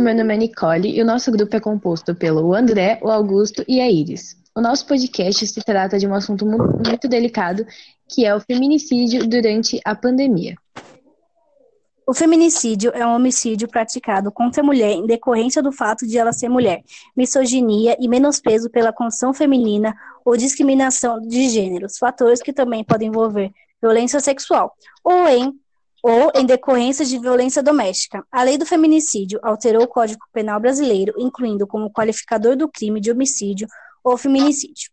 meu 0.00 0.14
nome 0.14 0.34
é 0.34 0.36
Nicole 0.38 0.96
e 0.96 1.02
o 1.02 1.04
nosso 1.04 1.30
grupo 1.30 1.54
é 1.54 1.60
composto 1.60 2.14
pelo 2.14 2.54
André, 2.54 2.98
o 3.02 3.10
Augusto 3.10 3.62
e 3.68 3.80
a 3.80 3.90
Iris. 3.90 4.34
O 4.56 4.60
nosso 4.60 4.86
podcast 4.86 5.46
se 5.46 5.60
trata 5.62 5.98
de 5.98 6.06
um 6.06 6.14
assunto 6.14 6.46
muito 6.46 7.06
delicado, 7.06 7.66
que 8.08 8.24
é 8.24 8.34
o 8.34 8.40
feminicídio 8.40 9.26
durante 9.28 9.78
a 9.84 9.94
pandemia. 9.94 10.56
O 12.06 12.14
feminicídio 12.14 12.90
é 12.94 13.06
um 13.06 13.14
homicídio 13.14 13.68
praticado 13.68 14.32
contra 14.32 14.62
a 14.62 14.64
mulher 14.64 14.90
em 14.90 15.06
decorrência 15.06 15.62
do 15.62 15.70
fato 15.70 16.06
de 16.06 16.18
ela 16.18 16.32
ser 16.32 16.48
mulher, 16.48 16.82
misoginia 17.14 17.96
e 18.00 18.08
menosprezo 18.08 18.70
pela 18.70 18.92
condição 18.92 19.32
feminina 19.32 19.94
ou 20.24 20.36
discriminação 20.36 21.20
de 21.20 21.48
gêneros, 21.48 21.98
fatores 21.98 22.42
que 22.42 22.52
também 22.52 22.82
podem 22.82 23.08
envolver 23.08 23.52
violência 23.80 24.18
sexual, 24.18 24.74
ou 25.04 25.28
em 25.28 25.54
ou 26.02 26.30
em 26.34 26.46
decorrência 26.46 27.04
de 27.04 27.18
violência 27.18 27.62
doméstica. 27.62 28.24
A 28.30 28.42
lei 28.42 28.56
do 28.56 28.66
feminicídio 28.66 29.38
alterou 29.42 29.82
o 29.82 29.88
Código 29.88 30.20
Penal 30.32 30.60
brasileiro, 30.60 31.14
incluindo 31.18 31.66
como 31.66 31.92
qualificador 31.92 32.56
do 32.56 32.68
crime 32.68 33.00
de 33.00 33.10
homicídio 33.10 33.68
ou 34.02 34.16
feminicídio. 34.16 34.90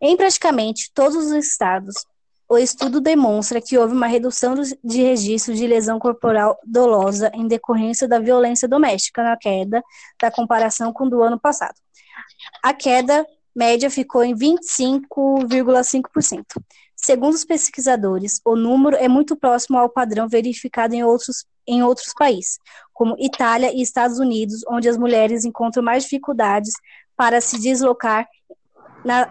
Em 0.00 0.16
praticamente 0.16 0.90
todos 0.94 1.16
os 1.16 1.32
estados, 1.32 2.06
o 2.48 2.56
estudo 2.56 3.00
demonstra 3.00 3.60
que 3.60 3.76
houve 3.76 3.92
uma 3.92 4.06
redução 4.06 4.54
de 4.54 5.02
registros 5.02 5.58
de 5.58 5.66
lesão 5.66 5.98
corporal 5.98 6.58
dolosa 6.64 7.30
em 7.34 7.46
decorrência 7.46 8.08
da 8.08 8.18
violência 8.18 8.66
doméstica 8.66 9.22
na 9.22 9.36
queda 9.36 9.82
da 10.20 10.30
comparação 10.30 10.92
com 10.92 11.08
do 11.08 11.22
ano 11.22 11.38
passado. 11.38 11.74
A 12.62 12.72
queda 12.72 13.26
média 13.54 13.90
ficou 13.90 14.24
em 14.24 14.34
25,5%. 14.34 16.44
Segundo 17.00 17.34
os 17.34 17.44
pesquisadores, 17.44 18.40
o 18.44 18.56
número 18.56 18.96
é 18.96 19.08
muito 19.08 19.36
próximo 19.36 19.78
ao 19.78 19.88
padrão 19.88 20.28
verificado 20.28 20.94
em 20.94 21.04
outros, 21.04 21.46
em 21.66 21.82
outros 21.82 22.12
países, 22.12 22.58
como 22.92 23.16
Itália 23.18 23.72
e 23.72 23.80
Estados 23.80 24.18
Unidos, 24.18 24.64
onde 24.68 24.88
as 24.88 24.98
mulheres 24.98 25.44
encontram 25.44 25.82
mais 25.82 26.02
dificuldades 26.02 26.72
para 27.16 27.40
se 27.40 27.58
deslocar 27.58 28.28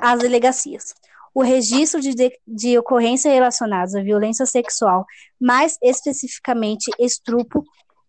às 0.01 0.19
delegacias. 0.19 0.93
O 1.33 1.43
registro 1.43 1.99
de, 1.99 2.15
de, 2.15 2.39
de 2.47 2.79
ocorrências 2.79 3.31
relacionadas 3.31 3.93
à 3.93 4.01
violência 4.01 4.45
sexual, 4.45 5.05
mais 5.39 5.77
especificamente 5.83 6.89
estupro, 6.97 7.63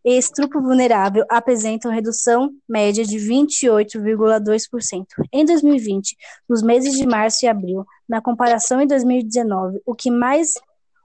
e 0.09 0.17
estupro 0.17 0.63
vulnerável 0.63 1.23
apresentam 1.29 1.93
redução 1.93 2.51
média 2.67 3.05
de 3.05 3.19
28,2%. 3.19 5.05
Em 5.31 5.45
2020, 5.45 6.17
nos 6.49 6.63
meses 6.63 6.95
de 6.95 7.07
março 7.07 7.45
e 7.45 7.49
abril, 7.49 7.85
na 8.09 8.23
comparação 8.23 8.81
em 8.81 8.87
2019, 8.87 9.83
o 9.85 9.95
que 9.95 10.11
mais 10.11 10.55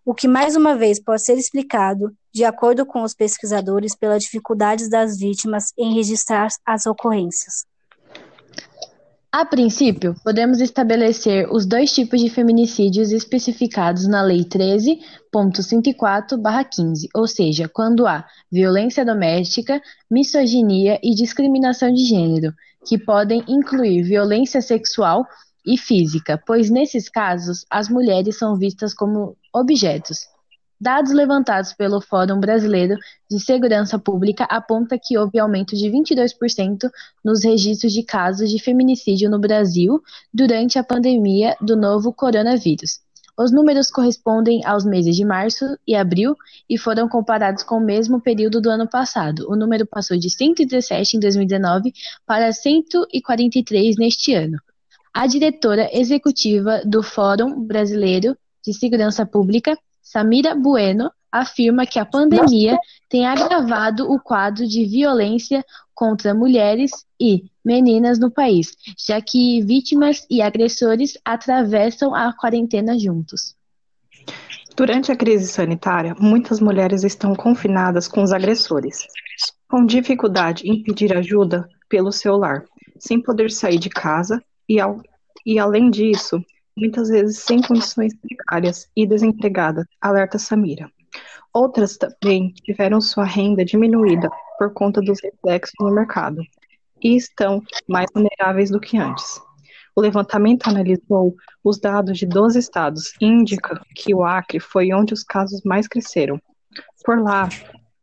o 0.06 0.14
que 0.14 0.28
mais 0.28 0.56
uma 0.56 0.76
vez 0.76 1.02
pode 1.02 1.22
ser 1.22 1.38
explicado, 1.38 2.14
de 2.34 2.44
acordo 2.44 2.86
com 2.86 3.04
os 3.04 3.14
pesquisadores, 3.14 3.96
pelas 3.96 4.24
dificuldades 4.24 4.90
das 4.90 5.18
vítimas 5.18 5.72
em 5.78 5.94
registrar 5.94 6.50
as 6.66 6.86
ocorrências. 6.86 7.66
A 9.36 9.44
princípio, 9.44 10.14
podemos 10.24 10.62
estabelecer 10.62 11.52
os 11.52 11.66
dois 11.66 11.92
tipos 11.92 12.22
de 12.22 12.30
feminicídios 12.30 13.12
especificados 13.12 14.08
na 14.08 14.22
Lei 14.22 14.46
13.104/15, 14.46 17.08
ou 17.16 17.26
seja, 17.26 17.68
quando 17.68 18.06
há 18.06 18.28
violência 18.52 19.04
doméstica, 19.04 19.82
misoginia 20.08 21.00
e 21.02 21.16
discriminação 21.16 21.92
de 21.92 22.06
gênero, 22.06 22.54
que 22.86 22.96
podem 22.96 23.44
incluir 23.48 24.04
violência 24.04 24.62
sexual 24.62 25.26
e 25.66 25.80
física, 25.80 26.40
pois 26.46 26.70
nesses 26.70 27.10
casos 27.10 27.66
as 27.72 27.90
mulheres 27.90 28.38
são 28.38 28.56
vistas 28.56 28.94
como 28.94 29.36
objetos. 29.52 30.28
Dados 30.80 31.14
levantados 31.14 31.74
pelo 31.74 32.02
Fórum 32.02 32.40
Brasileiro 32.40 32.98
de 33.30 33.40
Segurança 33.40 33.98
Pública 33.98 34.44
apontam 34.46 34.98
que 35.02 35.18
houve 35.18 35.40
aumento 35.40 35.76
de 35.76 35.90
22% 35.90 36.90
nos 37.24 37.44
registros 37.44 37.94
de 37.94 38.04
casos 38.04 38.50
de 38.50 38.62
feminicídio 38.62 39.30
no 39.30 39.40
Brasil 39.40 40.02
durante 40.34 40.78
a 40.78 40.84
pandemia 40.84 41.56
do 41.62 41.78
novo 41.78 42.12
coronavírus. 42.12 43.00
Os 43.36 43.52
números 43.52 43.90
correspondem 43.90 44.64
aos 44.64 44.86
meses 44.86 45.16
de 45.16 45.26
março 45.26 45.66
e 45.88 45.96
abril 45.96 46.36
e 46.70 46.78
foram 46.78 47.10
comparados 47.10 47.64
com 47.64 47.78
o 47.78 47.84
mesmo 47.84 48.22
período 48.22 48.62
do 48.62 48.70
ano 48.70 48.88
passado. 48.88 49.50
O 49.50 49.56
número 49.56 49.88
passou 49.88 50.18
de 50.18 50.30
117 50.30 51.18
em 51.18 51.20
2019 51.20 51.92
para 52.28 52.52
143 52.52 53.96
neste 53.98 54.36
ano. 54.36 54.60
A 55.12 55.26
diretora 55.26 55.90
executiva 55.92 56.84
do 56.86 57.02
Fórum 57.02 57.66
Brasileiro 57.66 58.38
de 58.64 58.72
Segurança 58.72 59.26
Pública, 59.26 59.76
Samira 60.04 60.54
Bueno 60.54 61.10
afirma 61.32 61.86
que 61.86 61.98
a 61.98 62.06
pandemia 62.06 62.78
tem 63.10 63.26
agravado 63.26 64.12
o 64.12 64.20
quadro 64.20 64.68
de 64.68 64.86
violência 64.86 65.66
contra 65.96 66.34
mulheres 66.34 66.92
e 67.20 67.46
meninas 67.66 68.20
no 68.20 68.30
país, 68.30 68.76
já 68.98 69.20
que 69.22 69.62
vítimas 69.64 70.28
e 70.30 70.42
agressores 70.42 71.18
atravessam 71.26 72.14
a 72.14 72.34
quarentena 72.34 73.00
juntos. 73.00 73.56
Durante 74.76 75.12
a 75.12 75.16
crise 75.16 75.48
sanitária, 75.48 76.16
muitas 76.20 76.60
mulheres 76.60 77.04
estão 77.04 77.36
confinadas 77.36 78.08
com 78.08 78.22
os 78.22 78.34
agressores, 78.34 79.08
com 79.70 79.86
dificuldade 79.86 80.70
em 80.70 80.84
pedir 80.84 81.16
ajuda 81.16 81.68
pelo 81.88 82.12
celular, 82.12 82.66
sem 83.00 83.22
poder 83.22 83.52
sair 83.52 83.80
de 83.80 83.90
casa 83.90 84.44
e, 84.68 84.80
ao, 84.80 85.02
e 85.46 85.58
além 85.58 85.90
disso, 85.90 86.44
muitas 86.76 87.10
vezes 87.10 87.40
sem 87.40 87.62
condições 87.62 88.14
precárias 88.16 88.90
e 88.96 89.06
desempregada, 89.06 89.88
alerta 90.02 90.40
Samira. 90.40 90.90
Outras 91.54 91.98
também 91.98 92.54
tiveram 92.64 93.00
sua 93.00 93.26
renda 93.26 93.64
diminuída 93.64 94.30
por 94.58 94.74
conta 94.74 95.02
dos 95.02 95.20
reflexos 95.22 95.74
no 95.80 95.94
mercado 95.94 96.42
e 97.04 97.16
estão 97.16 97.62
mais 97.88 98.08
vulneráveis 98.14 98.72
do 98.72 98.80
que 98.80 98.98
antes. 98.98 99.40
O 99.96 100.02
levantamento 100.02 100.68
analisou 100.68 101.36
os 101.64 101.80
dados 101.80 102.18
de 102.18 102.26
12 102.26 102.58
estados 102.58 103.14
e 103.22 103.26
indica 103.26 103.80
que 103.96 104.16
o 104.16 104.24
Acre 104.24 104.60
foi 104.60 104.92
onde 104.92 105.14
os 105.14 105.24
casos 105.24 105.62
mais 105.64 105.88
cresceram. 105.88 106.42
Por 107.06 107.22
lá, 107.22 107.48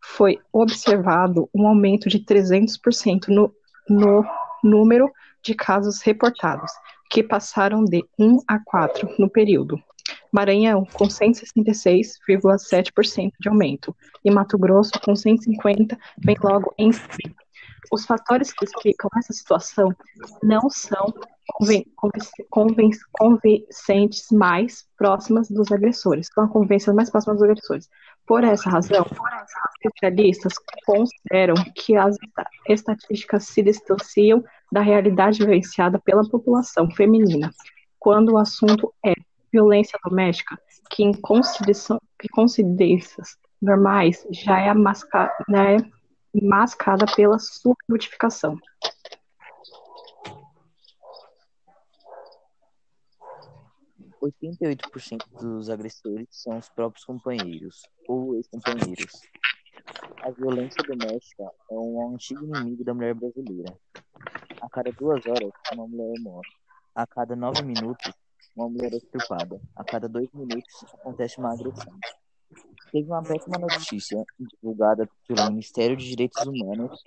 foi 0.01 0.39
observado 0.53 1.49
um 1.53 1.67
aumento 1.67 2.09
de 2.09 2.21
300% 2.21 3.29
no, 3.29 3.53
no 3.89 4.25
número 4.63 5.11
de 5.43 5.55
casos 5.55 6.03
reportados, 6.03 6.71
que 7.11 7.23
passaram 7.23 7.85
de 7.85 8.03
1 8.19 8.41
a 8.47 8.59
4 8.59 9.15
no 9.19 9.29
período. 9.29 9.79
Maranhão, 10.33 10.87
com 10.93 11.07
166,7% 11.07 13.33
de 13.41 13.49
aumento, 13.49 13.95
e 14.25 14.31
Mato 14.31 14.57
Grosso, 14.57 14.93
com 15.05 15.13
150%, 15.13 15.99
vem 16.19 16.37
logo 16.43 16.73
em 16.79 16.93
seguida. 16.93 17.35
Os 17.91 18.07
fatores 18.07 18.53
que 18.53 18.65
explicam 18.65 19.11
essa 19.17 19.33
situação 19.33 19.93
não 20.43 20.71
são 20.71 21.13
convincentes 23.19 24.31
mais 24.31 24.87
próximas 24.97 25.51
dos 25.51 25.73
agressores, 25.73 26.29
são 26.33 26.45
a 26.45 26.49
convivência 26.49 26.95
mais 26.95 27.11
próxima 27.11 27.35
dos 27.35 27.43
agressores. 27.43 27.91
Por 28.27 28.45
essa 28.45 28.71
razão, 28.71 29.05
especialistas 29.83 30.55
consideram 30.87 31.55
que 31.75 31.97
as 31.97 32.17
estatísticas 32.69 33.45
se 33.45 33.63
distanciam 33.63 34.45
da 34.71 34.81
realidade 34.81 35.41
vivenciada 35.41 35.99
pela 35.99 36.29
população 36.29 36.91
feminina, 36.91 37.51
quando 37.99 38.33
o 38.33 38.39
assunto 38.39 38.93
é 39.05 39.13
violência 39.53 39.99
doméstica, 40.05 40.57
que 40.91 41.03
em 41.03 41.13
coincidências 41.13 43.37
normais 43.61 44.25
já 44.31 44.61
é, 44.61 44.73
masca, 44.73 45.31
né, 45.49 45.79
mascada 46.43 47.05
pela 47.15 47.39
subnotificação. 47.39 48.57
88% 54.23 55.19
dos 55.41 55.71
agressores 55.71 56.27
são 56.31 56.59
os 56.59 56.69
próprios 56.69 57.05
companheiros 57.05 57.83
ou 58.07 58.37
ex-companheiros. 58.37 59.13
A 60.23 60.31
violência 60.31 60.83
doméstica 60.83 61.45
é 61.71 61.75
um 61.75 62.15
antigo 62.15 62.45
inimigo 62.45 62.85
da 62.85 62.93
mulher 62.93 63.15
brasileira. 63.15 63.75
A 64.61 64.69
cada 64.69 64.93
duas 64.93 65.25
horas, 65.27 65.51
uma 65.73 65.87
mulher 65.87 66.21
morre. 66.21 66.51
A 66.95 67.07
cada 67.07 67.35
nove 67.35 67.63
minutos, 67.63 68.13
uma 68.55 68.69
mulher 68.69 68.93
é 68.93 68.97
estrupada. 68.97 69.61
A 69.75 69.83
cada 69.83 70.09
dois 70.09 70.29
minutos, 70.35 70.85
acontece 70.93 71.39
uma 71.39 71.55
agressão. 71.55 71.99
Teve 72.93 73.09
uma 73.09 73.23
péssima 73.23 73.59
notícia 73.59 74.23
divulgada 74.39 75.09
pelo 75.27 75.47
Ministério 75.51 75.97
de 75.97 76.09
Direitos 76.09 76.45
Humanos, 76.45 77.03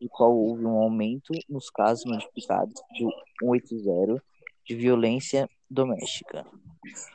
de 0.00 0.08
qual 0.08 0.34
houve 0.34 0.64
um 0.64 0.78
aumento 0.78 1.32
nos 1.48 1.68
casos 1.68 2.04
notificados 2.04 2.74
de 2.92 3.04
180 3.40 4.22
de 4.64 4.74
violência 4.74 5.48
doméstica. 5.68 6.46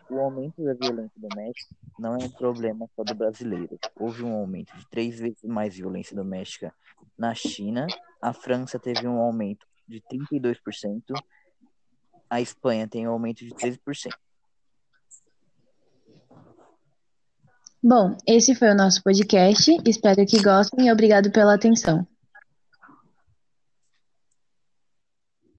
O 0.10 0.20
aumento 0.20 0.64
da 0.64 0.74
violência 0.74 1.12
doméstica 1.18 1.76
não 1.98 2.16
é 2.16 2.26
um 2.26 2.30
problema 2.30 2.90
só 2.96 3.04
do 3.04 3.14
brasileiro. 3.14 3.78
Houve 3.96 4.24
um 4.24 4.34
aumento 4.34 4.76
de 4.78 4.88
três 4.90 5.20
vezes 5.20 5.44
mais 5.44 5.76
violência 5.76 6.16
doméstica 6.16 6.74
na 7.18 7.34
China. 7.36 7.86
A 8.22 8.34
França 8.34 8.80
teve 8.80 9.08
um 9.08 9.18
aumento 9.18 9.66
de 9.88 10.02
32%. 10.02 11.02
A 12.30 12.42
Espanha 12.42 12.88
tem 12.88 13.08
um 13.08 13.12
aumento 13.12 13.46
de 13.46 13.52
13%. 13.52 14.12
Bom, 17.82 18.18
esse 18.28 18.54
foi 18.56 18.70
o 18.70 18.76
nosso 18.76 19.02
podcast. 19.02 19.72
Espero 19.86 20.26
que 20.26 20.42
gostem 20.42 20.88
e 20.88 20.92
obrigado 20.92 21.32
pela 21.32 21.56
atenção. 21.56 22.06